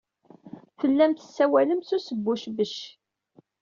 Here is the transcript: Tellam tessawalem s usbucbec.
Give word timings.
Tellam 0.79 1.11
tessawalem 1.13 1.81
s 1.83 1.89
usbucbec. 1.95 2.75